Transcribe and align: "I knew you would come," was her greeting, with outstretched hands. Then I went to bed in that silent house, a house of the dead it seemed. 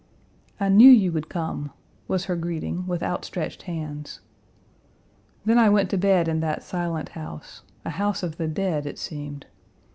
"I 0.59 0.67
knew 0.69 0.89
you 0.89 1.11
would 1.11 1.29
come," 1.29 1.69
was 2.07 2.25
her 2.25 2.35
greeting, 2.35 2.87
with 2.87 3.03
outstretched 3.03 3.61
hands. 3.69 4.19
Then 5.45 5.59
I 5.59 5.69
went 5.69 5.91
to 5.91 5.97
bed 5.99 6.27
in 6.27 6.39
that 6.39 6.63
silent 6.63 7.09
house, 7.09 7.61
a 7.85 7.91
house 7.91 8.23
of 8.23 8.37
the 8.37 8.47
dead 8.47 8.87
it 8.87 8.97
seemed. 8.97 9.45